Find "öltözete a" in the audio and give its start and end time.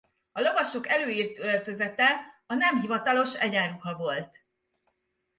1.37-2.53